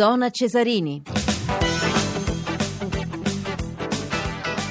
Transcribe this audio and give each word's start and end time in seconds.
Zona 0.00 0.30
Cesarini. 0.30 1.19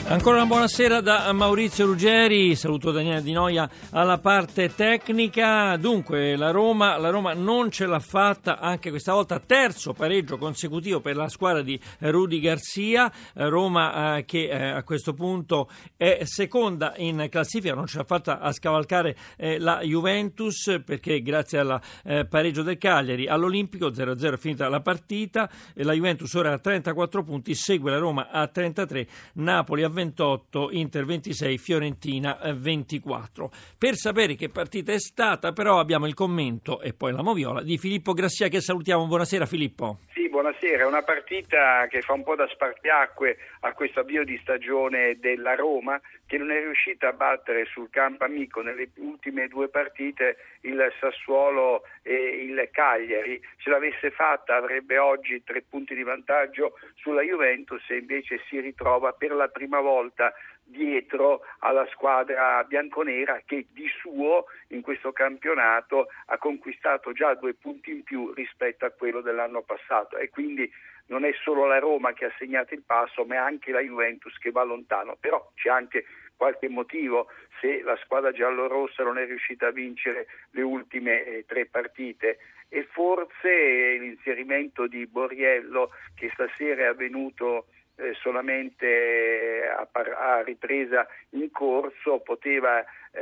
Ancora 0.09 0.37
una 0.37 0.47
buonasera 0.47 1.01
da 1.01 1.31
Maurizio 1.33 1.85
Ruggeri, 1.85 2.55
saluto 2.55 2.89
Daniele 2.89 3.21
Di 3.21 3.31
Noia 3.31 3.69
alla 3.91 4.17
parte 4.17 4.73
tecnica. 4.73 5.77
Dunque 5.77 6.35
la 6.35 6.49
Roma, 6.49 6.97
la 6.97 7.11
Roma 7.11 7.33
non 7.33 7.69
ce 7.69 7.85
l'ha 7.85 7.99
fatta 7.99 8.57
anche 8.57 8.89
questa 8.89 9.13
volta, 9.13 9.39
terzo 9.39 9.93
pareggio 9.93 10.39
consecutivo 10.39 10.99
per 10.99 11.15
la 11.15 11.29
squadra 11.29 11.61
di 11.61 11.79
Rudy 11.99 12.39
Garcia. 12.39 13.11
Roma 13.35 14.17
eh, 14.17 14.25
che 14.25 14.49
eh, 14.49 14.69
a 14.69 14.81
questo 14.81 15.13
punto 15.13 15.69
è 15.95 16.21
seconda 16.23 16.93
in 16.97 17.27
classifica, 17.29 17.75
non 17.75 17.85
ce 17.85 17.99
l'ha 17.99 18.03
fatta 18.03 18.39
a 18.39 18.51
scavalcare 18.51 19.15
eh, 19.37 19.59
la 19.59 19.81
Juventus 19.83 20.81
perché 20.83 21.21
grazie 21.21 21.59
al 21.59 21.79
eh, 22.03 22.25
pareggio 22.25 22.63
del 22.63 22.79
Cagliari 22.79 23.27
all'Olimpico 23.27 23.91
0-0 23.91 24.33
è 24.33 24.37
finita 24.37 24.67
la 24.69 24.81
partita. 24.81 25.47
la 25.75 25.93
Juventus 25.93 26.33
ora 26.33 26.53
ha 26.53 26.57
34 26.57 27.23
punti, 27.23 27.53
segue 27.53 27.91
la 27.91 27.99
Roma 27.99 28.29
a 28.31 28.47
33, 28.47 29.07
Napoli 29.33 29.83
a 29.83 29.97
28, 29.99 30.69
Inter 30.71 31.03
26, 31.03 31.57
Fiorentina 31.57 32.39
24. 32.55 33.51
Per 33.77 33.95
sapere 33.95 34.35
che 34.35 34.47
partita 34.47 34.93
è 34.93 34.99
stata, 34.99 35.51
però, 35.51 35.79
abbiamo 35.79 36.07
il 36.07 36.13
commento 36.13 36.79
e 36.79 36.93
poi 36.93 37.11
la 37.11 37.21
moviola 37.21 37.61
di 37.61 37.77
Filippo 37.77 38.13
Grassia 38.13 38.47
che 38.47 38.61
salutiamo. 38.61 39.05
Buonasera 39.07 39.45
Filippo. 39.45 39.99
Sì, 40.13 40.28
buonasera. 40.41 40.87
Una 40.87 41.03
partita 41.03 41.85
che 41.87 42.01
fa 42.01 42.13
un 42.13 42.23
po' 42.23 42.35
da 42.35 42.47
spartiacque 42.47 43.37
a 43.61 43.73
questo 43.73 43.99
avvio 43.99 44.23
di 44.23 44.39
stagione 44.41 45.19
della 45.19 45.53
Roma 45.53 45.99
che 46.25 46.37
non 46.37 46.49
è 46.51 46.59
riuscita 46.59 47.09
a 47.09 47.13
battere 47.13 47.65
sul 47.65 47.89
campo 47.89 48.23
amico 48.23 48.61
nelle 48.61 48.89
ultime 48.99 49.49
due 49.49 49.67
partite 49.67 50.37
il 50.61 50.81
Sassuolo 50.97 51.83
e 52.03 52.13
il 52.13 52.69
Cagliari. 52.71 53.41
Se 53.61 53.69
l'avesse 53.69 54.11
fatta 54.11 54.55
avrebbe 54.55 54.97
oggi 54.97 55.43
tre 55.43 55.61
punti 55.61 55.93
di 55.93 56.03
vantaggio 56.03 56.79
sulla 56.95 57.21
Juventus 57.21 57.83
e 57.89 57.97
invece 57.97 58.39
si 58.47 58.61
ritrova 58.61 59.11
per 59.11 59.33
la 59.33 59.49
prima 59.49 59.81
volta 59.81 60.33
dietro 60.69 61.41
alla 61.59 61.85
squadra 61.87 62.63
bianconera 62.63 63.41
che 63.45 63.67
di 63.71 63.87
suo 63.99 64.45
in 64.67 64.81
questo 64.81 65.11
campionato 65.11 66.07
ha 66.27 66.37
conquistato 66.37 67.11
già 67.11 67.33
due 67.35 67.53
punti 67.53 67.91
in 67.91 68.03
più 68.03 68.31
rispetto 68.33 68.85
a 68.85 68.91
quello 68.91 69.21
dell'anno 69.21 69.61
passato. 69.61 70.17
E 70.17 70.29
quindi 70.29 70.71
non 71.07 71.25
è 71.25 71.33
solo 71.43 71.65
la 71.65 71.79
Roma 71.79 72.13
che 72.13 72.25
ha 72.25 72.33
segnato 72.37 72.73
il 72.73 72.83
passo 72.85 73.25
ma 73.25 73.35
è 73.35 73.37
anche 73.37 73.71
la 73.71 73.81
Juventus 73.81 74.37
che 74.37 74.51
va 74.51 74.63
lontano. 74.63 75.17
Però 75.19 75.51
c'è 75.55 75.69
anche 75.69 76.05
qualche 76.35 76.69
motivo 76.69 77.27
se 77.59 77.81
la 77.81 77.97
squadra 77.97 78.31
giallorossa 78.31 79.03
non 79.03 79.17
è 79.17 79.25
riuscita 79.25 79.67
a 79.67 79.71
vincere 79.71 80.27
le 80.51 80.61
ultime 80.61 81.25
eh, 81.25 81.45
tre 81.45 81.65
partite. 81.65 82.39
E 82.69 82.87
forse 82.91 83.97
l'inserimento 83.97 84.85
di 84.85 85.07
Borriello 85.07 85.89
che 86.15 86.29
stasera 86.31 86.83
è 86.83 86.85
avvenuto 86.85 87.65
eh, 87.99 88.13
solamente 88.21 89.61
a, 89.67 89.87
a, 89.91 90.41
ripresa 90.41 91.07
in 91.31 91.51
corso 91.51 92.19
poteva 92.19 92.79
eh, 92.81 93.19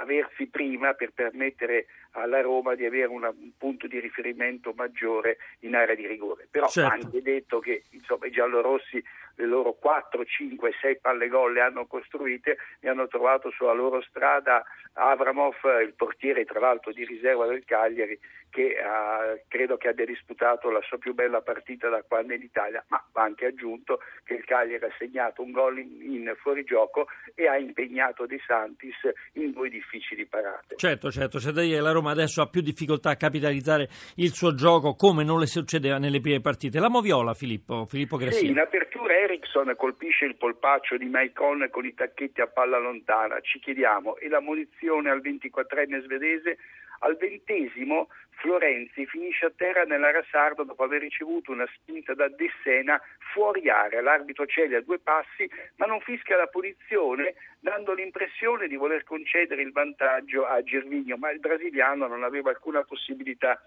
aversi 0.00 0.46
prima 0.46 0.94
per 0.94 1.12
permettere 1.12 1.86
alla 2.12 2.40
Roma 2.40 2.74
di 2.74 2.84
avere 2.84 3.06
una, 3.06 3.28
un 3.28 3.50
punto 3.56 3.86
di 3.86 3.98
riferimento 3.98 4.72
maggiore 4.76 5.38
in 5.60 5.74
area 5.74 5.94
di 5.94 6.06
rigore. 6.06 6.46
Però 6.50 6.68
certo. 6.68 6.92
anche 6.92 7.22
detto 7.22 7.58
che 7.58 7.84
insomma, 7.90 8.26
i 8.26 8.30
giallorossi 8.30 9.02
le 9.36 9.46
loro 9.46 9.72
4, 9.74 10.24
5, 10.24 10.72
6 10.80 10.98
palle 11.00 11.28
gol 11.28 11.52
le 11.52 11.60
hanno 11.60 11.86
costruite 11.86 12.58
e 12.80 12.88
hanno 12.88 13.08
trovato 13.08 13.50
sulla 13.50 13.72
loro 13.72 14.02
strada 14.02 14.64
Avramov, 14.94 15.56
il 15.82 15.94
portiere 15.94 16.44
tra 16.44 16.60
l'altro 16.60 16.92
di 16.92 17.04
riserva 17.04 17.46
del 17.46 17.64
Cagliari, 17.64 18.18
che 18.50 18.76
uh, 18.76 19.40
credo 19.48 19.78
che 19.78 19.88
abbia 19.88 20.04
disputato 20.04 20.70
la 20.70 20.82
sua 20.82 20.98
più 20.98 21.14
bella 21.14 21.40
partita 21.40 21.88
da 21.88 22.02
quando 22.06 22.34
è 22.34 22.36
in 22.36 22.42
Italia, 22.42 22.84
ma 22.88 23.02
va 23.12 23.22
anche 23.22 23.46
aggiunto 23.46 24.00
che 24.24 24.34
il 24.34 24.44
Cagliari 24.44 24.84
ha 24.84 24.94
segnato 24.98 25.42
un 25.42 25.52
gol 25.52 25.78
in, 25.78 26.02
in 26.02 26.34
fuorigioco 26.36 27.06
e 27.34 27.48
ha 27.48 27.56
impegnato 27.56 28.26
De 28.26 28.38
Santis 28.46 28.96
in 29.34 29.52
due 29.52 29.70
difficili 29.70 30.26
parate. 30.26 30.76
Certo, 30.76 31.10
certo, 31.10 31.38
c'è 31.38 31.50
da 31.50 31.62
dire 31.62 31.76
che 31.76 31.80
la 31.80 31.92
Roma 31.92 32.10
adesso 32.10 32.42
ha 32.42 32.48
più 32.48 32.60
difficoltà 32.60 33.10
a 33.10 33.16
capitalizzare 33.16 33.88
il 34.16 34.32
suo 34.34 34.54
gioco 34.54 34.94
come 34.94 35.24
non 35.24 35.38
le 35.38 35.46
succedeva 35.46 35.96
nelle 35.96 36.20
prime 36.20 36.40
partite. 36.40 36.78
La 36.78 36.90
Moviola, 36.90 37.32
Filippo, 37.32 37.86
Filippo 37.86 38.18
Grassi. 38.18 38.40
Sì, 38.40 38.50
in 38.50 38.58
apertura 38.58 39.14
Ericsson 39.22 39.72
colpisce 39.76 40.24
il 40.24 40.34
polpaccio 40.34 40.96
di 40.96 41.06
Maicon 41.06 41.68
con 41.70 41.86
i 41.86 41.94
tacchetti 41.94 42.40
a 42.40 42.48
palla 42.48 42.78
lontana. 42.78 43.40
Ci 43.40 43.60
chiediamo, 43.60 44.16
e 44.16 44.28
la 44.28 44.40
munizione 44.40 45.10
al 45.10 45.20
24enne 45.20 46.02
svedese? 46.02 46.58
Al 47.00 47.16
ventesimo 47.16 48.08
Florenzi 48.30 49.06
finisce 49.06 49.46
a 49.46 49.52
terra 49.54 49.84
nell'area 49.84 50.24
sarda 50.28 50.64
dopo 50.64 50.82
aver 50.82 51.00
ricevuto 51.00 51.52
una 51.52 51.68
spinta 51.74 52.14
da 52.14 52.28
De 52.28 52.50
Sena 52.64 53.00
fuori 53.32 53.68
area. 53.68 54.02
L'arbitro 54.02 54.46
cede 54.46 54.76
a 54.76 54.80
due 54.80 54.98
passi 54.98 55.48
ma 55.76 55.86
non 55.86 56.00
fischia 56.00 56.36
la 56.36 56.46
punizione 56.46 57.34
dando 57.60 57.92
l'impressione 57.92 58.66
di 58.66 58.74
voler 58.74 59.04
concedere 59.04 59.62
il 59.62 59.70
vantaggio 59.70 60.46
a 60.46 60.60
Gervigno, 60.62 61.16
ma 61.16 61.30
il 61.30 61.38
brasiliano 61.38 62.08
non 62.08 62.24
aveva 62.24 62.50
alcuna 62.50 62.82
possibilità 62.82 63.60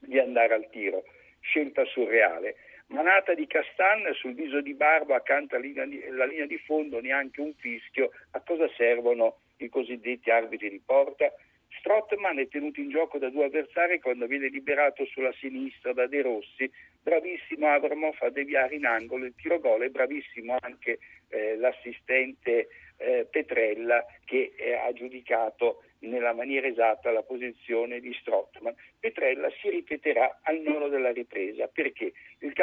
di 0.00 0.18
andare 0.18 0.52
al 0.52 0.68
tiro. 0.68 1.04
Scelta 1.40 1.84
surreale. 1.86 2.56
Manata 2.88 3.34
di 3.34 3.46
Castan 3.46 4.12
sul 4.14 4.34
viso 4.34 4.60
di 4.60 4.74
Barba 4.74 5.16
accanto 5.16 5.56
alla 5.56 6.26
linea 6.26 6.46
di, 6.46 6.58
fondo, 6.58 7.00
neanche 7.00 7.40
un 7.40 7.54
fischio. 7.54 8.10
A 8.32 8.40
cosa 8.40 8.68
servono 8.76 9.38
i 9.58 9.68
cosiddetti 9.68 10.30
arbitri 10.30 10.70
di 10.70 10.82
porta? 10.84 11.32
Strottman 11.78 12.38
è 12.38 12.48
tenuto 12.48 12.80
in 12.80 12.90
gioco 12.90 13.18
da 13.18 13.30
due 13.30 13.46
avversari 13.46 14.00
quando 14.00 14.26
viene 14.26 14.48
liberato 14.48 15.04
sulla 15.06 15.32
sinistra 15.32 15.92
da 15.92 16.06
De 16.06 16.22
Rossi. 16.22 16.70
Bravissimo 17.02 17.68
Abramov 17.68 18.16
a 18.20 18.30
deviare 18.30 18.74
in 18.74 18.86
angolo 18.86 19.24
il 19.24 19.34
tiro 19.34 19.58
gol 19.58 19.82
e 19.82 19.90
bravissimo 19.90 20.56
anche 20.60 20.98
eh, 21.28 21.56
l'assistente 21.56 22.68
eh, 22.96 23.26
Petrella 23.30 24.04
che 24.24 24.54
eh, 24.56 24.74
ha 24.74 24.92
giudicato 24.92 25.82
nella 26.00 26.32
maniera 26.32 26.66
esatta 26.66 27.10
la 27.10 27.22
posizione 27.22 28.00
di 28.00 28.14
Strottman. 28.20 28.74
Petrella 28.98 29.50
si 29.60 29.68
ripeterà 29.70 30.40
al 30.42 30.60
nono 30.60 30.88
della 30.88 31.12
ripresa 31.12 31.66
perché 31.66 32.12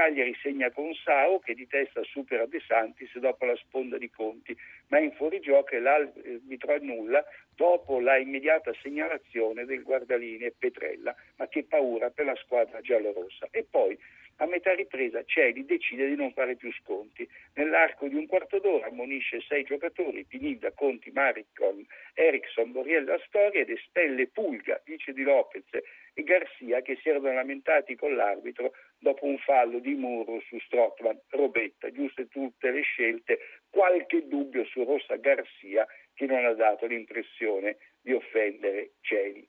Cagliari 0.02 0.36
segna 0.42 0.72
con 0.72 0.92
Sao 0.96 1.38
che 1.38 1.54
di 1.54 1.68
testa 1.68 2.02
supera 2.02 2.48
De 2.48 2.60
Santis 2.66 3.16
dopo 3.20 3.46
la 3.46 3.56
sponda 3.58 4.00
di 4.00 4.10
Conti, 4.10 4.58
ma 4.92 5.00
in 5.00 5.12
fuorigioco 5.14 5.78
l'arbitro 5.80 6.74
annulla 6.74 7.24
dopo 7.56 8.00
la 8.00 8.18
immediata 8.18 8.74
segnalazione 8.82 9.66
del 9.66 9.84
guardaline 9.84 10.54
Petrella, 10.58 11.16
ma 11.38 11.48
che 11.48 11.64
paura 11.64 12.10
per 12.10 12.26
la 12.26 12.36
squadra 12.36 12.82
giallorossa. 12.82 13.48
E 13.52 13.66
poi 13.70 13.98
a 14.38 14.48
metà 14.48 14.74
ripresa 14.74 15.24
Celi 15.24 15.66
decide 15.66 16.08
di 16.08 16.16
non 16.16 16.34
fare 16.34 16.56
più 16.56 16.72
sconti. 16.74 17.28
Nell'arco 17.54 18.08
di 18.08 18.16
un 18.16 18.26
quarto 18.26 18.60
d'ora 18.60 18.88
ammonisce 18.88 19.40
sei 19.42 19.64
giocatori, 19.64 20.26
Pinilda, 20.26 20.72
Conti, 20.72 21.12
Maricon, 21.12 21.86
Ericsson, 22.16 22.72
Borriella 22.72 23.20
Storia 23.28 23.62
ed 23.62 23.70
espelle 23.70 24.28
Pulga, 24.28 24.82
vice 24.84 25.14
di 25.14 25.22
Lopez 25.22 25.68
e 26.14 26.24
Garcia 26.24 26.82
che 26.82 26.98
si 27.02 27.10
erano 27.10 27.32
lamentati 27.32 27.96
con 27.96 28.16
l'arbitro 28.16 28.74
dopo 28.98 29.26
un 29.26 29.38
fallo 29.38 29.78
di 29.78 29.94
Muro 29.94 30.42
su 30.48 30.58
Strottman. 30.60 31.20
Robetta, 31.30 31.92
giuste 31.92 32.28
tutte 32.28 32.72
le 32.72 32.82
scelte, 32.82 33.40
qualche 33.70 34.28
dubbio 34.28 34.66
su 34.66 34.81
Rossa 34.84 35.16
Garcia 35.18 35.88
che 36.14 36.26
non 36.26 36.46
ha 36.46 36.54
dato 36.54 36.86
l'impressione 36.86 37.78
di 38.02 38.14
offendere 38.14 38.94
Celi. 39.02 39.48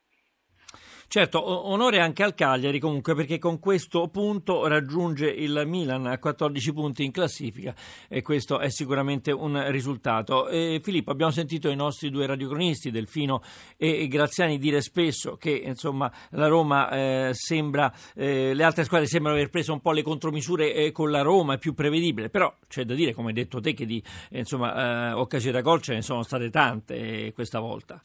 Certo, 1.12 1.68
onore 1.68 2.00
anche 2.00 2.22
al 2.22 2.34
Cagliari 2.34 2.78
comunque 2.78 3.14
perché 3.14 3.38
con 3.38 3.58
questo 3.58 4.08
punto 4.08 4.66
raggiunge 4.66 5.28
il 5.28 5.62
Milan 5.66 6.06
a 6.06 6.18
14 6.18 6.72
punti 6.72 7.04
in 7.04 7.10
classifica 7.10 7.74
e 8.08 8.22
questo 8.22 8.58
è 8.60 8.70
sicuramente 8.70 9.30
un 9.30 9.70
risultato. 9.70 10.48
E 10.48 10.80
Filippo, 10.82 11.10
abbiamo 11.10 11.30
sentito 11.30 11.68
i 11.68 11.76
nostri 11.76 12.08
due 12.08 12.24
radiocronisti, 12.24 12.90
Delfino 12.90 13.42
e 13.76 14.08
Graziani, 14.08 14.56
dire 14.56 14.80
spesso 14.80 15.36
che 15.36 15.50
insomma, 15.50 16.10
la 16.30 16.46
Roma 16.46 16.88
eh, 16.90 17.30
sembra, 17.34 17.92
eh, 18.14 18.54
le 18.54 18.64
altre 18.64 18.84
squadre 18.84 19.06
sembrano 19.06 19.36
aver 19.36 19.50
preso 19.50 19.74
un 19.74 19.80
po' 19.80 19.92
le 19.92 20.02
contromisure 20.02 20.72
eh, 20.72 20.92
con 20.92 21.10
la 21.10 21.20
Roma, 21.20 21.54
è 21.54 21.58
più 21.58 21.74
prevedibile, 21.74 22.30
però 22.30 22.54
c'è 22.68 22.84
da 22.84 22.94
dire, 22.94 23.12
come 23.12 23.28
hai 23.28 23.34
detto 23.34 23.60
te, 23.60 23.74
che 23.74 23.84
di 23.84 24.02
insomma, 24.30 25.10
eh, 25.10 25.12
occasioni 25.12 25.54
da 25.54 25.60
gol 25.60 25.82
ce 25.82 25.92
ne 25.92 26.00
sono 26.00 26.22
state 26.22 26.48
tante 26.48 27.26
eh, 27.26 27.32
questa 27.34 27.60
volta. 27.60 28.00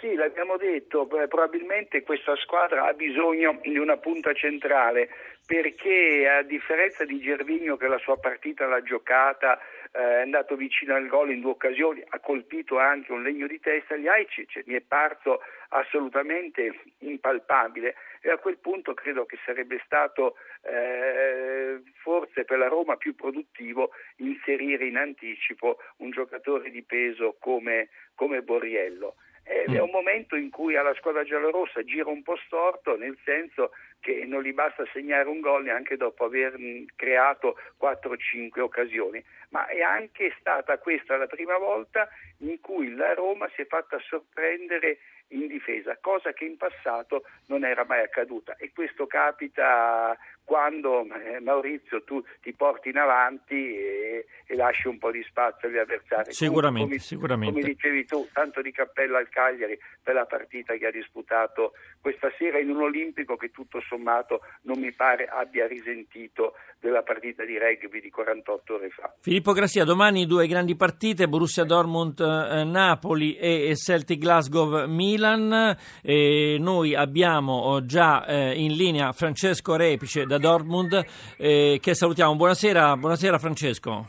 Sì, 0.00 0.14
l'abbiamo 0.14 0.58
detto, 0.58 1.06
probabilmente 1.06 2.02
questa 2.02 2.36
squadra 2.36 2.86
ha 2.86 2.92
bisogno 2.92 3.58
di 3.62 3.78
una 3.78 3.96
punta 3.96 4.34
centrale 4.34 5.08
perché 5.46 6.28
a 6.28 6.42
differenza 6.42 7.04
di 7.04 7.18
Gervigno 7.18 7.76
che 7.76 7.86
la 7.86 7.98
sua 7.98 8.18
partita 8.18 8.66
l'ha 8.66 8.82
giocata, 8.82 9.58
eh, 9.92 9.98
è 9.98 10.20
andato 10.20 10.54
vicino 10.56 10.94
al 10.94 11.06
gol 11.06 11.30
in 11.30 11.40
due 11.40 11.52
occasioni, 11.52 12.04
ha 12.06 12.18
colpito 12.18 12.78
anche 12.78 13.12
un 13.12 13.22
legno 13.22 13.46
di 13.46 13.58
testa, 13.58 13.96
gli 13.96 14.08
Aicic 14.08 14.64
mi 14.66 14.74
è 14.74 14.80
parso 14.80 15.40
assolutamente 15.68 16.78
impalpabile 16.98 17.94
e 18.20 18.30
a 18.30 18.36
quel 18.38 18.58
punto 18.58 18.92
credo 18.92 19.24
che 19.24 19.38
sarebbe 19.46 19.80
stato 19.84 20.36
eh, 20.62 21.80
forse 22.02 22.44
per 22.44 22.58
la 22.58 22.68
Roma 22.68 22.96
più 22.96 23.14
produttivo 23.14 23.92
inserire 24.16 24.84
in 24.84 24.96
anticipo 24.96 25.78
un 25.98 26.10
giocatore 26.10 26.70
di 26.70 26.82
peso 26.82 27.36
come, 27.38 27.88
come 28.14 28.42
Borriello. 28.42 29.14
Eh, 29.48 29.64
è 29.64 29.70
mm. 29.70 29.82
un 29.82 29.90
momento 29.90 30.34
in 30.34 30.50
cui 30.50 30.76
alla 30.76 30.94
squadra 30.94 31.22
giallorossa 31.22 31.84
gira 31.84 32.10
un 32.10 32.22
po' 32.22 32.36
storto, 32.46 32.96
nel 32.96 33.16
senso 33.24 33.70
che 34.00 34.24
non 34.26 34.42
gli 34.42 34.52
basta 34.52 34.84
segnare 34.92 35.28
un 35.28 35.40
gol 35.40 35.62
neanche 35.62 35.96
dopo 35.96 36.24
aver 36.24 36.58
mm, 36.58 36.86
creato 36.96 37.56
4-5 37.80 38.60
occasioni, 38.60 39.22
ma 39.50 39.66
è 39.66 39.80
anche 39.82 40.34
stata 40.40 40.78
questa 40.78 41.16
la 41.16 41.26
prima 41.26 41.56
volta 41.58 42.08
in 42.38 42.60
cui 42.60 42.92
la 42.94 43.14
Roma 43.14 43.48
si 43.54 43.62
è 43.62 43.66
fatta 43.66 43.98
sorprendere 44.00 44.98
in 45.28 45.46
difesa, 45.46 45.96
cosa 46.00 46.32
che 46.32 46.44
in 46.44 46.56
passato 46.56 47.22
non 47.46 47.64
era 47.64 47.84
mai 47.84 48.02
accaduta 48.02 48.56
e 48.56 48.72
questo 48.72 49.06
capita 49.06 50.16
quando 50.46 51.02
eh, 51.02 51.40
Maurizio 51.40 52.04
tu 52.04 52.22
ti 52.40 52.52
porti 52.52 52.90
in 52.90 52.98
avanti 52.98 53.54
e, 53.54 54.26
e, 54.46 54.54
lasci 54.54 54.86
un 54.86 54.96
po' 54.96 55.10
di 55.10 55.20
spazio 55.28 55.66
agli 55.66 55.76
avversari. 55.76 56.32
Sicuramente, 56.32 56.88
come, 56.88 57.00
sicuramente. 57.00 57.60
Come 57.60 57.74
dicevi 57.74 58.04
tu, 58.06 58.28
tanto 58.32 58.62
di 58.62 58.70
cappella 58.70 59.18
al 59.18 59.28
Cagliari 59.28 59.76
per 60.00 60.14
la 60.14 60.24
partita 60.24 60.74
che 60.76 60.86
ha 60.86 60.92
disputato 60.92 61.72
questa 62.00 62.30
sera 62.38 62.60
in 62.60 62.70
un 62.70 62.82
Olimpico 62.82 63.36
che 63.36 63.50
tutto 63.50 63.80
sommato 63.88 64.40
non 64.62 64.78
mi 64.78 64.92
pare 64.92 65.26
abbia 65.26 65.66
risentito 65.66 66.54
della 66.78 67.02
partita 67.02 67.44
di 67.44 67.58
rugby 67.58 68.00
di 68.00 68.10
48 68.10 68.74
ore 68.74 68.90
fa. 68.90 69.12
Filippo 69.20 69.52
Grassia, 69.52 69.82
domani 69.82 70.26
due 70.26 70.46
grandi 70.46 70.76
partite, 70.76 71.26
Borussia 71.26 71.64
Dortmund-Napoli 71.64 73.36
eh, 73.36 73.70
e 73.70 73.74
Celtic 73.74 74.20
Glasgow-Milan. 74.20 75.76
E 76.02 76.56
noi 76.60 76.94
abbiamo 76.94 77.84
già 77.84 78.24
eh, 78.24 78.52
in 78.54 78.74
linea 78.74 79.10
Francesco 79.10 79.74
Repice 79.74 80.24
da 80.24 80.35
Dortmund 80.38 81.04
eh, 81.36 81.78
che 81.80 81.94
salutiamo. 81.94 82.34
Buonasera, 82.36 82.96
buonasera 82.96 83.38
Francesco. 83.38 84.08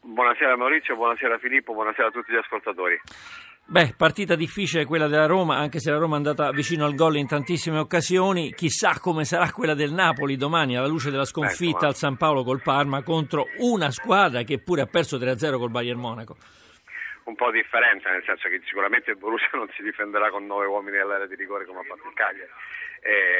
Buonasera 0.00 0.56
Maurizio, 0.56 0.94
buonasera 0.94 1.38
Filippo, 1.38 1.72
buonasera 1.72 2.08
a 2.08 2.10
tutti 2.10 2.32
gli 2.32 2.36
ascoltatori. 2.36 3.00
Beh, 3.68 3.94
partita 3.96 4.36
difficile 4.36 4.84
quella 4.84 5.08
della 5.08 5.26
Roma, 5.26 5.56
anche 5.56 5.80
se 5.80 5.90
la 5.90 5.98
Roma 5.98 6.14
è 6.14 6.18
andata 6.18 6.52
vicino 6.52 6.84
al 6.84 6.94
gol 6.94 7.16
in 7.16 7.26
tantissime 7.26 7.78
occasioni. 7.78 8.54
Chissà 8.54 9.00
come 9.00 9.24
sarà 9.24 9.50
quella 9.50 9.74
del 9.74 9.92
Napoli 9.92 10.36
domani 10.36 10.76
alla 10.76 10.86
luce 10.86 11.10
della 11.10 11.24
sconfitta 11.24 11.78
ecco, 11.78 11.86
al 11.86 11.94
San 11.96 12.16
Paolo 12.16 12.44
col 12.44 12.62
Parma 12.62 13.02
contro 13.02 13.46
una 13.58 13.90
squadra 13.90 14.42
che 14.42 14.62
pure 14.62 14.82
ha 14.82 14.86
perso 14.86 15.18
3-0 15.18 15.58
col 15.58 15.70
Bayern 15.70 15.98
Monaco. 15.98 16.36
Un 17.24 17.34
po' 17.34 17.50
di 17.50 17.60
differenza, 17.60 18.08
nel 18.10 18.22
senso 18.24 18.48
che 18.48 18.62
sicuramente 18.66 19.10
il 19.10 19.16
Borussia 19.16 19.50
non 19.54 19.68
si 19.74 19.82
difenderà 19.82 20.30
con 20.30 20.46
nove 20.46 20.66
uomini 20.66 20.98
all'area 20.98 21.26
di 21.26 21.34
rigore 21.34 21.66
come 21.66 21.80
ha 21.80 21.82
fatto 21.82 22.06
il 22.06 22.14
Cagliari 22.14 22.50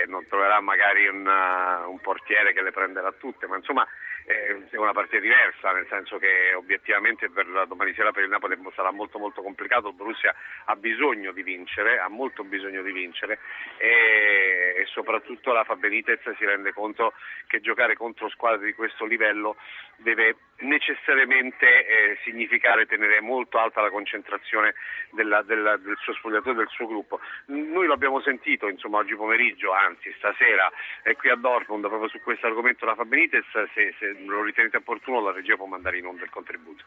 non 0.06 0.26
troverà 0.28 0.60
magari 0.60 1.06
un, 1.08 1.26
un 1.26 1.98
portiere 2.00 2.52
che 2.52 2.62
le 2.62 2.72
prenderà 2.72 3.12
tutte, 3.12 3.46
ma 3.46 3.56
insomma 3.56 3.84
eh, 3.84 4.05
è 4.26 4.76
una 4.76 4.92
partita 4.92 5.20
diversa, 5.20 5.70
nel 5.70 5.86
senso 5.88 6.18
che 6.18 6.52
obiettivamente 6.54 7.30
per 7.30 7.46
domani 7.68 7.94
sera 7.94 8.10
per 8.10 8.24
il 8.24 8.28
Napoli 8.30 8.58
sarà 8.74 8.90
molto 8.90 9.18
molto 9.18 9.40
complicato, 9.40 9.88
il 9.88 9.94
Borussia 9.94 10.34
ha 10.64 10.74
bisogno 10.74 11.30
di 11.30 11.42
vincere, 11.42 12.00
ha 12.00 12.08
molto 12.08 12.42
bisogno 12.42 12.82
di 12.82 12.90
vincere 12.90 13.38
e, 13.78 14.74
e 14.78 14.86
soprattutto 14.86 15.52
la 15.52 15.62
Fabenitez 15.62 16.28
si 16.36 16.44
rende 16.44 16.72
conto 16.72 17.12
che 17.46 17.60
giocare 17.60 17.94
contro 17.94 18.28
squadre 18.28 18.66
di 18.66 18.72
questo 18.72 19.04
livello 19.04 19.56
deve 19.96 20.36
necessariamente 20.58 21.86
eh, 21.86 22.18
significare 22.24 22.86
tenere 22.86 23.20
molto 23.20 23.58
alta 23.58 23.80
la 23.80 23.90
concentrazione 23.90 24.74
della, 25.10 25.42
della, 25.42 25.76
del 25.76 25.96
suo 26.00 26.14
spogliatore, 26.14 26.56
del 26.56 26.68
suo 26.68 26.86
gruppo. 26.86 27.20
Noi 27.46 27.86
l'abbiamo 27.86 28.20
sentito 28.20 28.68
insomma, 28.68 28.98
oggi 28.98 29.14
pomeriggio, 29.14 29.72
anzi 29.72 30.12
stasera, 30.16 30.70
è 31.02 31.14
qui 31.14 31.30
a 31.30 31.36
Dortmund 31.36 31.86
proprio 31.86 32.08
su 32.08 32.20
questo 32.20 32.46
argomento 32.46 32.84
la 32.84 32.94
Fabenitez, 32.94 33.44
se, 33.72 33.94
se 33.98 34.15
lo 34.24 34.42
ritenete 34.42 34.78
opportuno 34.78 35.20
la 35.20 35.32
regia 35.32 35.56
può 35.56 35.66
mandare 35.66 35.98
in 35.98 36.06
onda 36.06 36.24
il 36.24 36.30
contributo. 36.30 36.84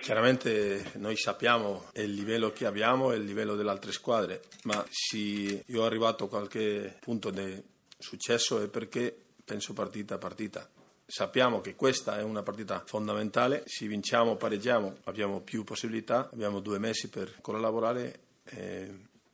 Chiaramente 0.00 0.92
noi 0.94 1.16
sappiamo 1.16 1.90
il 1.94 2.12
livello 2.14 2.52
che 2.52 2.64
abbiamo 2.64 3.12
e 3.12 3.16
il 3.16 3.24
livello 3.24 3.54
delle 3.54 3.70
altre 3.70 3.92
squadre, 3.92 4.40
ma 4.64 4.82
se 4.88 5.64
io 5.66 5.82
ho 5.82 5.84
arrivato 5.84 6.24
a 6.24 6.28
qualche 6.28 6.96
punto 7.00 7.30
di 7.30 7.62
successo 7.98 8.62
è 8.62 8.68
perché 8.68 9.14
penso 9.44 9.74
partita 9.74 10.14
a 10.14 10.18
partita. 10.18 10.66
Sappiamo 11.04 11.60
che 11.60 11.74
questa 11.74 12.18
è 12.18 12.22
una 12.22 12.42
partita 12.42 12.82
fondamentale, 12.86 13.64
se 13.66 13.86
vinciamo 13.86 14.30
o 14.30 14.36
pareggiamo 14.36 14.98
abbiamo 15.04 15.40
più 15.40 15.64
possibilità, 15.64 16.30
abbiamo 16.32 16.60
due 16.60 16.78
mesi 16.78 17.10
per 17.10 17.36
collaborare 17.42 18.20
e 18.44 18.88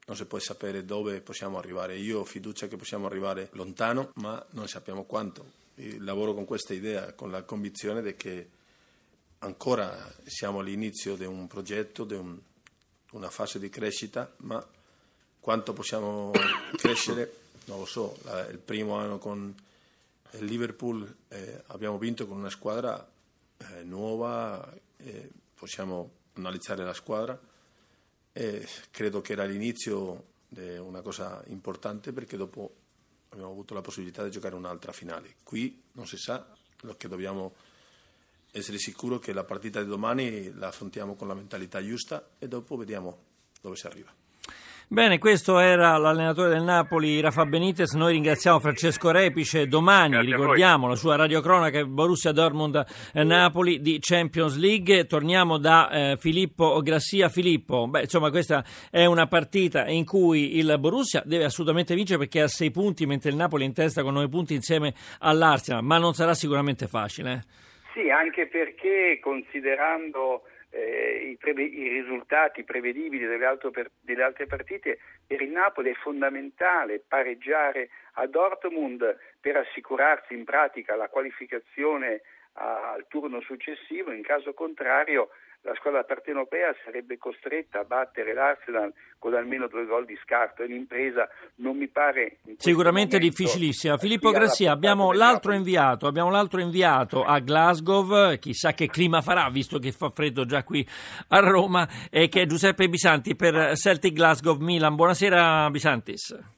non 0.06 0.16
si 0.16 0.26
può 0.26 0.38
sapere 0.38 0.84
dove 0.84 1.20
possiamo 1.20 1.58
arrivare. 1.58 1.96
Io 1.96 2.20
ho 2.20 2.24
fiducia 2.24 2.66
che 2.66 2.76
possiamo 2.76 3.06
arrivare 3.06 3.50
lontano, 3.52 4.10
ma 4.14 4.44
non 4.50 4.66
sappiamo 4.66 5.04
quanto 5.04 5.64
lavoro 5.98 6.34
con 6.34 6.44
questa 6.44 6.74
idea, 6.74 7.12
con 7.12 7.30
la 7.30 7.42
convinzione 7.42 8.14
che 8.16 8.48
ancora 9.38 10.14
siamo 10.24 10.60
all'inizio 10.60 11.16
di 11.16 11.24
un 11.24 11.46
progetto, 11.46 12.04
di 12.04 12.14
un, 12.14 12.38
una 13.12 13.30
fase 13.30 13.58
di 13.58 13.68
crescita, 13.68 14.32
ma 14.38 14.64
quanto 15.40 15.72
possiamo 15.72 16.32
crescere 16.76 17.44
non 17.66 17.78
lo 17.80 17.86
so. 17.86 18.16
La, 18.22 18.46
il 18.48 18.58
primo 18.58 18.96
anno 18.96 19.18
con 19.18 19.54
il 20.32 20.44
Liverpool 20.44 21.14
eh, 21.28 21.62
abbiamo 21.68 21.98
vinto 21.98 22.26
con 22.26 22.38
una 22.38 22.50
squadra 22.50 23.06
eh, 23.58 23.82
nuova, 23.82 24.72
eh, 24.98 25.30
possiamo 25.54 26.10
analizzare 26.34 26.84
la 26.84 26.94
squadra 26.94 27.38
credo 28.90 29.22
che 29.22 29.32
era 29.32 29.44
l'inizio 29.44 30.24
di 30.48 30.76
una 30.76 31.00
cosa 31.00 31.42
importante 31.46 32.12
perché 32.12 32.36
dopo 32.36 32.75
abbiamo 33.36 33.52
avuto 33.52 33.74
la 33.74 33.80
possibilità 33.82 34.24
di 34.24 34.30
giocare 34.30 34.54
un'altra 34.54 34.92
finale. 34.92 35.36
Qui 35.42 35.82
non 35.92 36.06
si 36.06 36.16
sa, 36.16 36.46
lo 36.80 36.96
che 36.96 37.08
dobbiamo 37.08 37.54
essere 38.50 38.78
sicuri 38.78 39.18
che 39.18 39.32
la 39.32 39.44
partita 39.44 39.82
di 39.82 39.88
domani 39.88 40.52
la 40.54 40.68
affrontiamo 40.68 41.14
con 41.14 41.28
la 41.28 41.34
mentalità 41.34 41.84
giusta 41.84 42.30
e 42.38 42.48
dopo 42.48 42.76
vediamo 42.76 43.24
dove 43.60 43.76
si 43.76 43.86
arriva. 43.86 44.25
Bene, 44.88 45.18
questo 45.18 45.58
era 45.58 45.96
l'allenatore 45.96 46.48
del 46.48 46.62
Napoli, 46.62 47.20
Rafa 47.20 47.44
Benitez. 47.44 47.94
Noi 47.94 48.12
ringraziamo 48.12 48.60
Francesco 48.60 49.10
Repice. 49.10 49.66
Domani 49.66 50.12
Grazie 50.12 50.36
ricordiamo 50.36 50.86
la 50.86 50.94
sua 50.94 51.16
radiocronaca 51.16 51.84
Borussia 51.84 52.30
Dortmund 52.30 52.86
eh, 53.12 53.24
Napoli 53.24 53.80
di 53.80 53.98
Champions 54.00 54.56
League. 54.56 55.06
Torniamo 55.06 55.58
da 55.58 55.90
eh, 55.90 56.16
Filippo 56.18 56.80
Grassia. 56.82 57.28
Filippo, 57.28 57.88
beh, 57.88 58.02
insomma, 58.02 58.30
questa 58.30 58.64
è 58.88 59.04
una 59.06 59.26
partita 59.26 59.88
in 59.88 60.04
cui 60.04 60.56
il 60.56 60.76
Borussia 60.78 61.20
deve 61.26 61.46
assolutamente 61.46 61.96
vincere 61.96 62.20
perché 62.20 62.42
ha 62.42 62.48
sei 62.48 62.70
punti, 62.70 63.06
mentre 63.06 63.30
il 63.30 63.36
Napoli 63.36 63.64
è 63.64 63.66
in 63.66 63.74
testa 63.74 64.04
con 64.04 64.12
nove 64.12 64.28
punti 64.28 64.54
insieme 64.54 64.94
all'Arsenal, 65.18 65.82
ma 65.82 65.98
non 65.98 66.14
sarà 66.14 66.32
sicuramente 66.32 66.86
facile. 66.86 67.32
Eh? 67.32 67.40
Sì, 67.92 68.10
anche 68.10 68.46
perché 68.46 69.18
considerando 69.20 70.42
eh, 70.76 71.28
i, 71.30 71.36
preve- 71.36 71.62
i, 71.62 71.88
risultati 71.88 72.62
prevedibili 72.64 73.26
delle, 73.26 73.56
per- 73.70 73.90
delle, 74.00 74.22
altre 74.22 74.46
partite, 74.46 74.98
per 75.26 75.40
il 75.40 75.50
Napoli 75.50 75.90
è 75.90 75.94
fondamentale 75.94 77.02
pareggiare 77.06 77.88
a 78.14 78.26
Dortmund 78.26 79.16
per 79.40 79.56
assicurarsi 79.56 80.34
in 80.34 80.44
pratica 80.44 80.94
la 80.94 81.08
qualificazione 81.08 82.20
a- 82.54 82.92
al 82.92 83.06
turno 83.08 83.40
successivo, 83.40 84.12
in 84.12 84.22
caso 84.22 84.52
contrario 84.52 85.30
la 85.62 85.74
squadra 85.74 86.04
partenopea 86.04 86.74
sarebbe 86.84 87.18
costretta 87.18 87.80
a 87.80 87.84
battere 87.84 88.32
l'Arsenal 88.32 88.92
con 89.18 89.34
almeno 89.34 89.66
due 89.66 89.84
gol 89.86 90.04
di 90.04 90.16
scarto 90.22 90.62
e 90.62 90.66
l'impresa 90.66 91.28
non 91.56 91.76
mi 91.76 91.88
pare 91.88 92.38
sicuramente 92.58 93.18
difficilissima. 93.18 93.96
Filippo 93.98 94.30
Grassia, 94.30 94.72
abbiamo 94.72 95.12
l'altro, 95.12 95.52
inviato, 95.52 96.06
abbiamo 96.06 96.30
l'altro 96.30 96.60
inviato 96.60 97.24
a 97.24 97.38
Glasgow, 97.40 98.36
chissà 98.38 98.72
che 98.72 98.86
clima 98.86 99.20
farà 99.22 99.48
visto 99.50 99.78
che 99.78 99.92
fa 99.92 100.10
freddo 100.10 100.44
già 100.44 100.62
qui 100.62 100.86
a 101.28 101.40
Roma, 101.40 101.88
e 102.10 102.28
che 102.28 102.42
è 102.42 102.46
Giuseppe 102.46 102.88
Bisanti 102.88 103.34
per 103.34 103.76
Celtic 103.76 104.12
Glasgow 104.12 104.56
Milan. 104.58 104.94
Buonasera 104.94 105.68
Bisantis. 105.70 106.55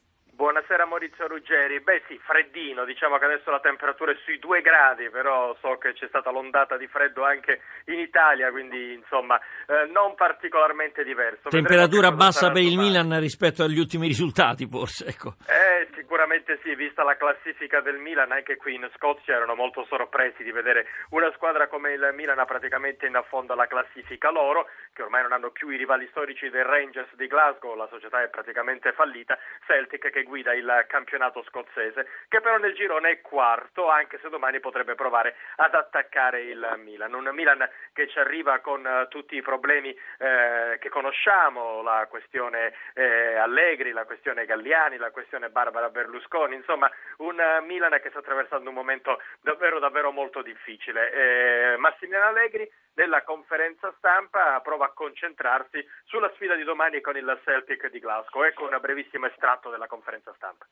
Buonasera 0.49 0.87
Maurizio 0.87 1.27
Ruggeri. 1.27 1.79
Beh 1.81 2.05
sì, 2.09 2.19
freddino, 2.25 2.87
diciamo 2.87 3.19
che 3.19 3.27
adesso 3.27 3.51
la 3.51 3.61
temperatura 3.61 4.13
è 4.13 4.17
sui 4.25 4.39
due 4.39 4.63
gradi, 4.63 5.11
però 5.11 5.55
so 5.61 5.77
che 5.77 5.93
c'è 5.93 6.09
stata 6.09 6.31
l'ondata 6.31 6.79
di 6.79 6.87
freddo 6.87 7.23
anche 7.23 7.61
in 7.85 7.99
Italia, 7.99 8.51
quindi 8.51 8.95
insomma 8.95 9.39
eh, 9.39 9.85
non 9.93 10.15
particolarmente 10.15 11.05
diverso. 11.05 11.51
Temperatura 11.51 12.13
bassa 12.13 12.51
per 12.51 12.63
il 12.63 12.71
domani. 12.71 12.89
Milan 12.89 13.21
rispetto 13.21 13.63
agli 13.63 13.79
ultimi 13.79 14.07
risultati 14.07 14.67
forse, 14.67 15.05
ecco. 15.05 15.35
Eh, 15.45 15.87
sicuramente 15.95 16.59
sì, 16.63 16.75
vista 16.75 17.05
la 17.05 17.19
classifica 17.19 17.83
del 17.83 17.99
Milan, 17.99 18.33
anche 18.33 18.57
qui 18.57 18.75
in 18.75 18.89
Scozia 18.97 19.37
erano 19.37 19.55
molto 19.55 19.85
sorpresi 19.85 20.43
di 20.43 20.51
vedere 20.51 20.87
una 21.11 21.31
squadra 21.35 21.69
come 21.69 21.93
il 21.93 22.11
Milan 22.15 22.43
praticamente 22.47 23.05
in 23.05 23.17
affondo 23.17 23.53
alla 23.53 23.67
classifica 23.67 24.31
loro, 24.31 24.65
che 24.95 25.03
ormai 25.03 25.21
non 25.21 25.33
hanno 25.33 25.51
più 25.51 25.69
i 25.69 25.77
rivali 25.77 26.07
storici 26.09 26.49
del 26.49 26.65
Rangers 26.65 27.15
di 27.17 27.27
Glasgow, 27.27 27.77
la 27.77 27.89
società 27.91 28.23
è 28.23 28.29
praticamente 28.31 28.93
fallita, 28.93 29.39
Celtic 29.67 30.09
che 30.09 30.23
guida 30.23 30.37
il 30.41 30.85
campionato 30.89 31.43
scozzese, 31.45 32.07
che 32.29 32.41
però 32.41 32.59
nel 32.59 32.75
girone 32.75 33.11
è 33.11 33.21
quarto, 33.21 33.89
anche 33.89 34.19
se 34.21 34.29
domani 34.29 34.61
potrebbe 34.61 34.95
provare 34.95 35.37
ad 35.57 35.75
attaccare 35.75 36.43
il 36.43 36.81
Milan. 36.83 37.15
Un 37.15 37.31
Milan 37.33 37.69
che 37.93 38.09
ci 38.09 38.19
arriva 38.19 38.59
con 38.61 38.85
uh, 38.85 39.09
tutti 39.09 39.37
i 39.37 39.43
problemi 39.43 39.91
eh, 40.19 40.79
che 40.81 40.89
conosciamo, 40.89 41.83
la 41.83 42.07
questione 42.09 42.75
eh, 42.95 43.37
Allegri, 43.37 43.93
la 43.93 44.05
questione 44.05 44.47
Galliani, 44.47 44.97
la 44.97 45.11
questione 45.11 45.51
Barbara 45.51 45.91
Berlusconi, 45.91 46.55
insomma 46.55 46.91
un 47.19 47.37
Milan 47.67 47.99
che 48.01 48.11
sta 48.11 48.19
attraversando 48.19 48.69
un 48.69 48.75
momento 48.75 49.21
davvero 49.41 49.79
davvero 49.79 50.11
molto 50.13 50.43
difficile. 50.43 51.13
Eh, 51.13 51.77
Massimiliano 51.79 52.29
Allegri 52.29 52.71
nella 52.99 53.23
conferenza 53.23 53.95
stampa 53.97 54.61
prova 54.61 54.87
a 54.87 54.93
concentrarsi 54.93 55.87
sulla 56.05 56.31
sfida 56.35 56.57
di 56.57 56.65
domani 56.65 57.01
con 57.01 57.17
il 57.17 57.41
Celtic 57.45 57.89
di 57.91 58.01
Glasgow. 58.01 58.43
Ecco 58.43 58.65
un 58.65 58.77
brevissimo 58.81 59.27
estratto 59.27 59.71
della 59.71 59.87
conferenza 59.87 60.18
stampa. 60.35 60.67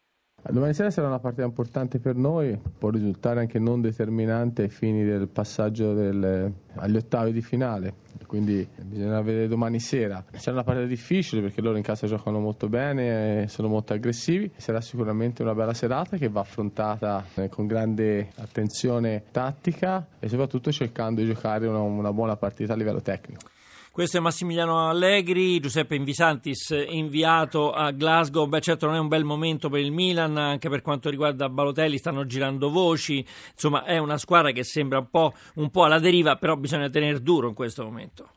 Domani 0.49 0.75
sera 0.75 0.91
sarà 0.91 1.09
una 1.09 1.19
partita 1.19 1.45
importante 1.45 1.99
per 1.99 2.15
noi, 2.15 2.57
può 2.79 2.91
risultare 2.91 3.41
anche 3.41 3.59
non 3.59 3.81
determinante 3.81 4.63
ai 4.63 4.69
fini 4.69 5.05
del 5.05 5.27
passaggio 5.27 5.93
del, 5.93 6.53
agli 6.75 6.97
ottavi 6.97 7.33
di 7.33 7.43
finale, 7.43 7.95
quindi 8.29 8.67
bisogna 8.81 9.21
vedere 9.23 9.49
domani 9.49 9.81
sera. 9.81 10.25
Sarà 10.35 10.53
una 10.53 10.63
partita 10.63 10.87
difficile 10.87 11.43
perché 11.43 11.61
loro 11.61 11.77
in 11.77 11.83
casa 11.83 12.07
giocano 12.07 12.39
molto 12.39 12.69
bene, 12.69 13.49
sono 13.49 13.67
molto 13.67 13.93
aggressivi, 13.93 14.53
sarà 14.57 14.81
sicuramente 14.81 15.43
una 15.43 15.55
bella 15.55 15.75
serata 15.75 16.17
che 16.17 16.29
va 16.29 16.41
affrontata 16.41 17.25
eh, 17.35 17.49
con 17.49 17.67
grande 17.67 18.31
attenzione 18.37 19.25
tattica 19.33 20.07
e 20.21 20.29
soprattutto 20.29 20.71
cercando 20.71 21.23
di 21.23 21.27
giocare 21.27 21.67
una, 21.67 21.81
una 21.81 22.13
buona 22.13 22.37
partita 22.37 22.75
a 22.75 22.77
livello 22.77 23.01
tecnico. 23.01 23.55
Questo 23.97 24.19
è 24.19 24.21
Massimiliano 24.21 24.91
Allegri, 24.91 25.59
Giuseppe 25.59 25.95
Invisantis 25.95 26.69
inviato 26.87 27.73
a 27.73 27.93
Glasgow. 27.93 28.47
Beh, 28.47 28.61
certo 28.61 28.85
non 28.85 28.95
è 28.95 28.99
un 28.99 29.09
bel 29.09 29.25
momento 29.25 29.71
per 29.71 29.81
il 29.81 29.91
Milan, 29.91 30.37
anche 30.37 30.69
per 30.69 30.83
quanto 30.83 31.09
riguarda 31.09 31.49
Balotelli, 31.49 31.97
stanno 31.97 32.27
girando 32.27 32.69
voci. 32.69 33.25
Insomma, 33.53 33.85
è 33.85 33.97
una 33.97 34.19
squadra 34.19 34.51
che 34.51 34.65
sembra 34.65 34.99
un 34.99 35.09
po', 35.09 35.33
un 35.55 35.71
po 35.71 35.85
alla 35.85 35.99
deriva, 35.99 36.37
però 36.37 36.57
bisogna 36.57 36.91
tenere 36.91 37.23
duro 37.23 37.49
in 37.49 37.55
questo 37.55 37.85
momento. 37.85 38.33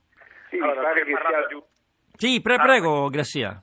Sì, 0.50 0.56
allora, 0.60 0.94
che 0.94 1.04
sia... 1.04 1.62
Sì, 2.16 2.40
pre- 2.40 2.56
prego, 2.56 3.10
Grassia. 3.10 3.62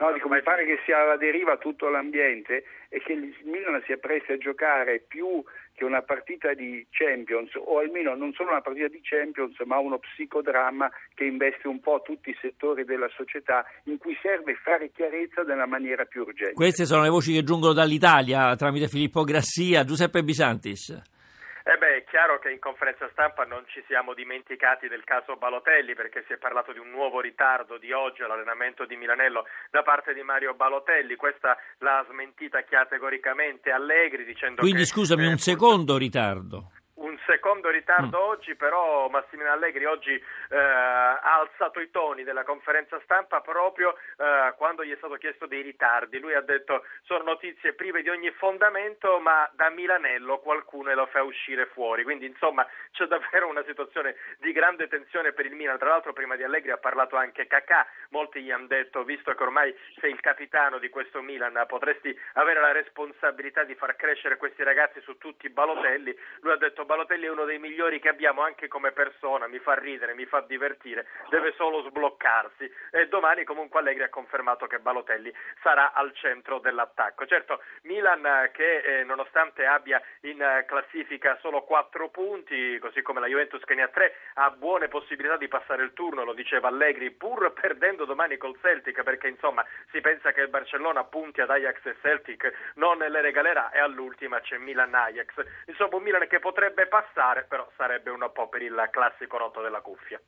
No, 0.00 0.10
dico, 0.12 0.30
mi 0.30 0.40
pare 0.40 0.64
che 0.64 0.80
sia 0.86 0.98
alla 1.02 1.18
deriva 1.18 1.58
tutto 1.58 1.90
l'ambiente 1.90 2.64
e 2.88 3.00
che 3.00 3.12
il 3.12 3.36
Milan 3.44 3.82
sia 3.84 3.98
presto 3.98 4.32
a 4.32 4.38
giocare 4.38 5.04
più 5.06 5.44
che 5.74 5.84
una 5.84 6.00
partita 6.00 6.54
di 6.54 6.86
Champions, 6.90 7.50
o 7.54 7.80
almeno 7.80 8.14
non 8.14 8.32
solo 8.32 8.50
una 8.50 8.62
partita 8.62 8.88
di 8.88 9.00
Champions, 9.02 9.58
ma 9.66 9.78
uno 9.78 9.98
psicodramma 9.98 10.90
che 11.14 11.24
investe 11.24 11.68
un 11.68 11.80
po' 11.80 12.00
tutti 12.02 12.30
i 12.30 12.38
settori 12.40 12.84
della 12.84 13.08
società, 13.14 13.62
in 13.84 13.98
cui 13.98 14.16
serve 14.22 14.54
fare 14.54 14.90
chiarezza 14.90 15.42
nella 15.42 15.66
maniera 15.66 16.06
più 16.06 16.22
urgente. 16.22 16.54
Queste 16.54 16.86
sono 16.86 17.02
le 17.02 17.10
voci 17.10 17.34
che 17.34 17.44
giungono 17.44 17.74
dall'Italia 17.74 18.56
tramite 18.56 18.88
Filippo 18.88 19.22
Grassia, 19.22 19.84
Giuseppe 19.84 20.22
Bisantis. 20.22 21.18
Eh 21.62 21.76
beh, 21.76 21.96
è 21.96 22.04
chiaro 22.04 22.38
che 22.38 22.50
in 22.50 22.58
conferenza 22.58 23.08
stampa 23.12 23.44
non 23.44 23.64
ci 23.66 23.82
siamo 23.86 24.14
dimenticati 24.14 24.88
del 24.88 25.04
caso 25.04 25.36
Balotelli 25.36 25.94
perché 25.94 26.24
si 26.26 26.32
è 26.32 26.38
parlato 26.38 26.72
di 26.72 26.78
un 26.78 26.90
nuovo 26.90 27.20
ritardo 27.20 27.76
di 27.76 27.92
oggi 27.92 28.22
all'allenamento 28.22 28.86
di 28.86 28.96
Milanello 28.96 29.44
da 29.70 29.82
parte 29.82 30.14
di 30.14 30.22
Mario 30.22 30.54
Balotelli. 30.54 31.16
Questa 31.16 31.56
l'ha 31.78 32.04
smentita 32.08 32.64
categoricamente 32.64 33.70
Allegri 33.70 34.24
dicendo 34.24 34.62
Quindi 34.62 34.80
che... 34.82 34.86
scusami, 34.86 35.26
un 35.26 35.38
secondo 35.38 35.96
ritardo 35.98 36.72
un 37.00 37.18
secondo 37.26 37.70
ritardo 37.70 38.18
mm. 38.18 38.28
oggi, 38.28 38.54
però 38.54 39.08
Massimiliano 39.08 39.56
Allegri 39.56 39.84
oggi 39.84 40.12
eh, 40.12 40.56
ha 40.56 41.38
alzato 41.38 41.80
i 41.80 41.90
toni 41.90 42.24
della 42.24 42.44
conferenza 42.44 43.00
stampa 43.04 43.40
proprio 43.40 43.96
eh, 44.16 44.54
quando 44.56 44.84
gli 44.84 44.92
è 44.92 44.96
stato 44.96 45.14
chiesto 45.14 45.46
dei 45.46 45.62
ritardi. 45.62 46.18
Lui 46.18 46.34
ha 46.34 46.40
detto 46.40 46.84
sono 47.04 47.24
notizie 47.24 47.74
prive 47.74 48.02
di 48.02 48.08
ogni 48.08 48.30
fondamento, 48.32 49.18
ma 49.20 49.48
da 49.52 49.70
Milanello 49.70 50.38
qualcuno 50.38 50.92
lo 50.94 51.06
fa 51.06 51.22
uscire 51.22 51.66
fuori. 51.66 52.02
Quindi 52.02 52.26
insomma 52.26 52.66
c'è 52.92 53.06
davvero 53.06 53.48
una 53.48 53.64
situazione 53.64 54.16
di 54.38 54.52
grande 54.52 54.88
tensione 54.88 55.32
per 55.32 55.46
il 55.46 55.54
Milan. 55.54 55.78
Tra 55.78 55.90
l'altro 55.90 56.12
prima 56.12 56.36
di 56.36 56.42
Allegri 56.42 56.70
ha 56.70 56.78
parlato 56.78 57.16
anche 57.16 57.46
Kakà. 57.46 57.86
Molti 58.10 58.42
gli 58.42 58.50
hanno 58.50 58.66
detto, 58.66 59.04
visto 59.04 59.32
che 59.34 59.42
ormai 59.42 59.74
sei 60.00 60.10
il 60.10 60.20
capitano 60.20 60.78
di 60.78 60.88
questo 60.88 61.22
Milan, 61.22 61.64
potresti 61.66 62.16
avere 62.34 62.60
la 62.60 62.72
responsabilità 62.72 63.64
di 63.64 63.74
far 63.74 63.96
crescere 63.96 64.36
questi 64.36 64.62
ragazzi 64.62 65.00
su 65.00 65.16
tutti 65.16 65.46
i 65.46 65.50
balotelli. 65.50 66.16
Lui 66.40 66.52
ha 66.52 66.56
detto 66.56 66.84
Balotelli 66.90 67.26
è 67.26 67.30
uno 67.30 67.44
dei 67.44 67.60
migliori 67.60 68.00
che 68.00 68.08
abbiamo 68.08 68.42
anche 68.42 68.66
come 68.66 68.90
persona, 68.90 69.46
mi 69.46 69.60
fa 69.60 69.74
ridere, 69.74 70.12
mi 70.12 70.26
fa 70.26 70.40
divertire, 70.40 71.06
deve 71.28 71.52
solo 71.56 71.82
sbloccarsi 71.82 72.68
e 72.90 73.06
domani 73.06 73.44
comunque 73.44 73.78
Allegri 73.78 74.02
ha 74.02 74.08
confermato 74.08 74.66
che 74.66 74.80
Balotelli 74.80 75.32
sarà 75.62 75.92
al 75.92 76.12
centro 76.16 76.58
dell'attacco. 76.58 77.26
Certo, 77.26 77.62
Milan 77.82 78.50
che 78.52 78.78
eh, 78.78 79.04
nonostante 79.04 79.66
abbia 79.66 80.02
in 80.22 80.42
eh, 80.42 80.64
classifica 80.66 81.38
solo 81.40 81.62
4 81.62 82.08
punti, 82.08 82.76
così 82.80 83.02
come 83.02 83.20
la 83.20 83.28
Juventus 83.28 83.62
che 83.62 83.76
ne 83.76 83.82
ha 83.82 83.88
3, 83.88 84.16
ha 84.34 84.50
buone 84.50 84.88
possibilità 84.88 85.36
di 85.36 85.46
passare 85.46 85.84
il 85.84 85.92
turno, 85.92 86.24
lo 86.24 86.32
diceva 86.32 86.66
Allegri, 86.66 87.12
pur 87.12 87.52
perdendo 87.52 88.04
domani 88.04 88.36
col 88.36 88.58
Celtic, 88.60 89.04
perché 89.04 89.28
insomma 89.28 89.64
si 89.92 90.00
pensa 90.00 90.32
che 90.32 90.40
il 90.40 90.48
Barcellona 90.48 91.04
punti 91.04 91.40
ad 91.40 91.50
Ajax 91.50 91.86
e 91.86 91.96
Celtic, 92.02 92.52
non 92.74 92.98
le 92.98 93.20
regalerà 93.20 93.70
e 93.70 93.78
all'ultima 93.78 94.40
c'è 94.40 94.58
Milan-Ajax. 94.58 95.46
Insomma 95.66 95.94
un 95.94 96.02
Milan 96.02 96.26
che 96.26 96.40
potrebbe 96.40 96.78
potrebbe 96.80 96.86
passare, 96.88 97.46
però 97.48 97.68
sarebbe 97.76 98.10
un 98.10 98.30
po' 98.32 98.48
per 98.48 98.62
il 98.62 98.88
classico 98.90 99.36
rotto 99.36 99.60
della 99.60 99.80
cuffia. 99.80 100.20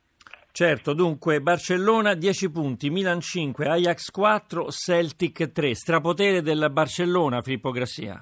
Certo, 0.51 0.93
dunque 0.93 1.39
Barcellona 1.39 2.13
10 2.13 2.51
punti, 2.51 2.91
Milan 2.91 3.21
5, 3.21 3.67
Ajax 3.67 4.11
4, 4.11 4.69
Celtic 4.69 5.51
3. 5.51 5.73
Strapotere 5.73 6.41
del 6.41 6.67
Barcellona, 6.69 7.41
Filippo 7.41 7.71
Grassia. 7.71 8.21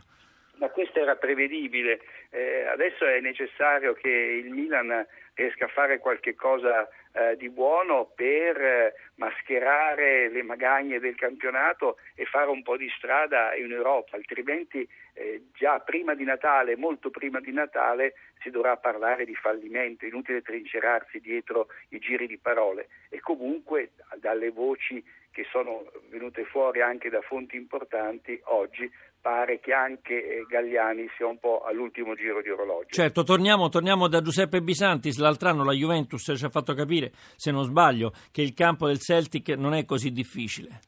Ma 0.56 0.70
questo 0.70 1.00
era 1.00 1.16
prevedibile. 1.16 2.00
Eh, 2.30 2.66
adesso 2.68 3.06
è 3.06 3.20
necessario 3.20 3.94
che 3.94 4.08
il 4.10 4.50
Milan 4.50 5.06
riesca 5.42 5.66
a 5.66 5.70
fare 5.70 5.98
qualche 5.98 6.36
cosa 6.36 6.88
eh, 7.14 7.36
di 7.36 7.50
buono 7.50 8.12
per 8.16 8.62
eh, 8.62 8.94
mascherare 9.16 10.30
le 10.30 10.44
magagne 10.44 11.00
del 11.00 11.16
campionato 11.16 11.98
e 12.16 12.26
fare 12.26 12.50
un 12.50 12.62
po' 12.62 12.78
di 12.78 12.90
strada 12.96 13.56
in 13.56 13.72
Europa, 13.72 14.16
altrimenti 14.16 14.88
eh, 15.14 15.46
già 15.54 15.80
prima 15.80 16.14
di 16.14 16.24
Natale, 16.24 16.78
molto 16.78 17.10
prima 17.10 17.40
di 17.40 17.52
Natale, 17.52 18.14
si 18.42 18.50
dovrà 18.50 18.78
parlare 18.78 19.26
di 19.26 19.36
fallimento, 19.36 20.06
inutile 20.06 20.42
trincerarsi 20.42 21.20
dietro 21.20 21.68
i 21.90 22.00
giri 22.00 22.28
di 22.28 22.38
parole. 22.38 22.88
E 23.10 23.20
comunque 23.20 23.92
dalle 24.18 24.52
voci 24.52 25.04
che 25.32 25.46
sono 25.50 25.90
venute 26.10 26.44
fuori 26.44 26.82
anche 26.82 27.10
da 27.10 27.22
fonti 27.22 27.56
importanti 27.56 28.40
oggi 28.46 28.90
pare 29.22 29.60
che 29.60 29.72
anche 29.72 30.14
eh, 30.14 30.46
Galliani 30.50 31.08
sia 31.16 31.28
un 31.28 31.40
po' 31.40 31.62
all'ultimo 31.64 32.16
giro 32.16 32.42
di 32.42 32.50
orologio. 32.50 32.90
Certo, 32.90 33.24
torniamo, 33.24 33.70
torniamo, 33.70 34.08
da 34.08 34.22
Giuseppe 34.22 34.62
Bisantis. 34.62 35.18
L'altro 35.20 35.50
anno 35.50 35.64
la 35.64 35.74
Juventus 35.74 36.34
ci 36.36 36.46
ha 36.46 36.50
fatto 36.50 36.74
capire, 36.74 37.12
se 37.36 37.52
non 37.52 37.64
sbaglio, 37.64 38.12
che 38.32 38.42
il 38.42 38.54
campo 38.54 38.88
del 38.88 39.00
Celtic 39.00 39.50
non 39.50 39.74
è 39.74 39.86
così 39.86 40.12
difficile. 40.12 40.80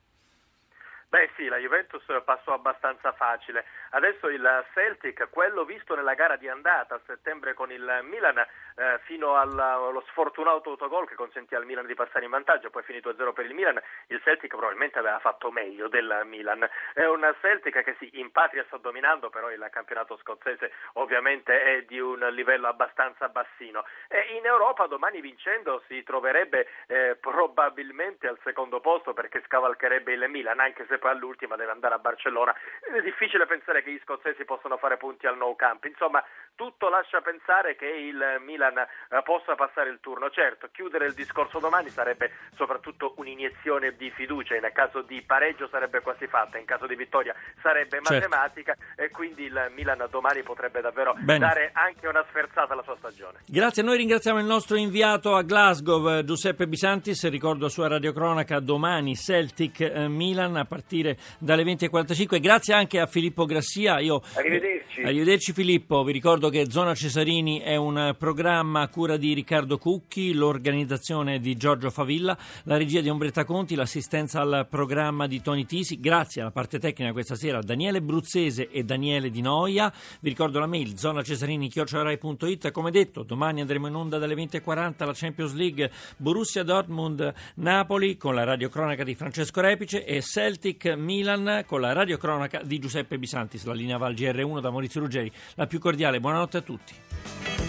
Beh 1.10 1.30
sì, 1.38 1.48
Juventus 1.94 2.24
passò 2.24 2.54
abbastanza 2.54 3.12
facile. 3.14 3.66
Adesso 3.92 4.30
il 4.30 4.66
Celtic, 4.74 5.30
quello 5.30 5.64
visto 5.64 5.96
nella 5.96 6.14
gara 6.16 6.36
di 6.36 6.48
andata 6.48 6.96
a 6.96 7.02
settembre 7.06 7.54
con 7.54 7.72
il 7.72 8.00
Milan, 8.04 8.38
eh, 8.38 9.00
fino 9.04 9.36
allo 9.36 10.04
sfortunato 10.08 10.72
autogol 10.72 11.08
che 11.08 11.16
consentì 11.16 11.56
al 11.56 11.66
Milan 11.66 11.86
di 11.86 11.94
passare 11.94 12.26
in 12.26 12.32
vantaggio, 12.32 12.70
poi 12.70 12.84
finito 12.84 13.10
a 13.10 13.16
zero 13.16 13.34
per 13.34 13.46
il 13.46 13.54
Milan, 13.54 13.80
il 14.08 14.22
Celtic 14.24 14.50
probabilmente 14.50 15.00
aveva 15.00 15.20
fatto 15.20 15.52
meglio 15.52 15.88
del 15.88 16.22
Milan. 16.26 16.68
È 16.94 17.06
un 17.06 17.36
Celtic 17.42 17.84
che 17.84 17.96
sì, 18.00 18.20
in 18.20 18.32
patria 18.32 18.64
sta 18.66 18.78
dominando, 18.78 19.30
però 19.30 19.52
il 19.52 19.68
campionato 19.72 20.18
scozzese 20.18 20.72
ovviamente 20.94 21.62
è 21.62 21.84
di 21.84 22.00
un 22.00 22.20
livello 22.32 22.68
abbastanza 22.68 23.30
bassino. 23.30 23.86
E 24.08 24.36
in 24.38 24.46
Europa 24.46 24.88
domani 24.88 25.22
vincendo 25.22 25.84
si 25.88 26.02
troverebbe 26.04 26.68
eh, 26.88 27.18
probabilmente 27.20 28.28
al 28.28 28.40
secondo 28.44 28.80
posto 28.80 29.14
perché 29.14 29.44
scavalcherebbe 29.46 30.14
il 30.14 30.30
Milan, 30.30 30.60
anche 30.60 30.86
se 30.88 30.98
poi 30.98 31.12
all'ultima 31.12 31.56
deve 31.56 31.72
andare 31.72 31.83
a 31.92 31.98
Barcellona. 31.98 32.56
È 32.80 33.02
difficile 33.02 33.46
pensare 33.46 33.84
che 33.84 33.92
gli 33.92 34.00
scozzesi 34.04 34.46
possano 34.46 34.78
fare 34.78 34.98
punti 34.98 35.28
al 35.28 35.38
no 35.38 35.56
camp. 35.56 35.84
Insomma, 35.86 36.24
tutto 36.56 36.90
lascia 36.90 37.22
pensare 37.22 37.76
che 37.76 37.88
il 37.88 38.22
Milan 38.46 38.78
eh, 38.78 38.88
possa 39.24 39.56
passare 39.56 39.90
il 39.90 40.00
turno. 40.00 40.30
Certo, 40.30 40.70
chiudere 40.72 41.08
il 41.08 41.14
discorso 41.14 41.60
domani 41.60 41.90
sarebbe 41.90 42.32
soprattutto 42.56 43.14
un'iniezione 43.18 43.96
di 43.96 44.10
fiducia, 44.12 44.56
in 44.56 44.70
caso 44.74 45.02
di 45.02 45.22
pareggio 45.22 45.68
sarebbe 45.68 46.02
quasi 46.02 46.28
fatta, 46.28 46.58
in 46.58 46.66
caso 46.66 46.88
di 46.88 46.96
vittoria 46.96 47.36
sarebbe 47.62 48.00
certo. 48.02 48.14
matematica 48.14 48.76
e 48.96 49.10
quindi 49.10 49.44
il 49.44 49.72
Milan 49.76 50.06
domani 50.10 50.44
potrebbe 50.44 50.82
davvero 50.82 51.14
Bene. 51.18 51.40
dare 51.40 51.72
anche 51.74 52.08
una 52.08 52.24
sferzata 52.30 52.74
alla 52.74 52.84
sua 52.84 52.96
stagione. 52.98 53.40
Grazie, 53.48 53.84
noi 53.84 53.98
ringraziamo 53.98 54.40
il 54.40 54.46
nostro 54.46 54.78
inviato 54.78 55.36
a 55.36 55.42
Glasgow, 55.42 56.22
Giuseppe 56.24 56.68
Bisantis, 56.68 57.28
ricordo 57.30 57.68
sua 57.68 57.88
radiocronaca 57.88 58.60
domani 58.60 59.16
Celtic 59.16 59.82
eh, 59.82 60.08
Milan 60.08 60.56
a 60.56 60.66
partire 60.66 60.82
partire 60.84 61.18
dalle 61.40 61.64
20.45. 61.64 62.40
Grazie 62.40 62.74
anche 62.74 63.00
a 63.00 63.08
Filippo 63.08 63.46
Grassia. 63.46 64.00
Io, 64.00 64.22
arrivederci. 64.36 65.02
Eh, 65.02 65.06
arrivederci 65.06 65.54
Filippo, 65.54 66.04
vi 66.04 66.12
ricordo 66.12 66.43
ricordo 66.44 66.50
che 66.50 66.72
Zona 66.72 66.94
Cesarini 66.94 67.60
è 67.60 67.78
un 67.78 68.16
programma 68.18 68.82
a 68.82 68.90
cura 68.90 69.16
di 69.16 69.34
Riccardo 69.34 69.78
Cucchi, 69.78 70.34
l'organizzazione 70.34 71.40
di 71.40 71.56
Giorgio 71.56 71.90
Favilla, 71.90 72.38
la 72.64 72.76
regia 72.76 73.00
di 73.00 73.08
Ombretta 73.08 73.46
Conti, 73.46 73.76
l'assistenza 73.76 74.42
al 74.42 74.68
programma 74.70 75.26
di 75.26 75.42
Toni 75.42 75.66
Tisi. 75.66 76.02
Grazie 76.02 76.42
alla 76.42 76.52
parte 76.52 76.80
tecnica 76.80 77.14
questa 77.14 77.36
sera 77.36 77.62
Daniele 77.62 78.02
Bruzzese 78.02 78.70
e 78.70 78.84
Daniele 78.84 79.30
Di 79.30 79.40
Noia. 79.40 79.94
Vi 80.20 80.28
ricordo 80.28 80.60
la 80.60 80.66
mail 80.66 80.98
zonacesarini.it. 80.98 82.72
Come 82.72 82.92
detto, 82.92 83.24
domani 83.24 83.62
andremo 83.62 83.88
in 83.88 83.96
onda 83.96 84.18
dalle 84.18 84.36
20.40 84.36 85.06
la 85.06 85.14
Champions 85.14 85.54
League 85.54 85.92
Borussia 86.18 86.64
Dortmund 86.64 87.34
Napoli 87.56 88.18
con 88.18 88.36
la 88.36 88.44
radiocronaca 88.44 89.06
di 89.06 89.16
Francesco 89.16 89.62
Repice 89.62 90.04
e 90.04 90.22
Celtic 90.22 90.94
Milan 90.98 91.64
con 91.66 91.80
la 91.80 91.94
radiocronaca 91.94 92.62
di 92.64 92.80
Giuseppe 92.80 93.18
Bisantis. 93.18 93.64
La 93.64 93.74
linea 93.74 93.98
Val 93.98 94.14
GR1 94.14 94.60
da 94.60 94.72
Maurizio 94.72 95.00
Ruggeri. 95.00 95.32
La 95.56 95.68
più 95.68 95.80
cordiale 95.80 96.20
Buonanotte 96.34 96.58
a 96.58 96.62
tutti. 96.62 97.62